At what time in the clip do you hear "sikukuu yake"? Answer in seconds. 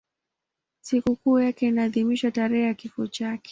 0.81-1.67